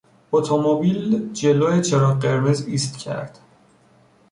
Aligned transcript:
اتومبیل 0.31 1.33
جلو 1.33 1.81
چراغ 1.81 2.19
قرمز 2.19 2.61
ایست 2.67 2.97
کرد. 2.97 3.39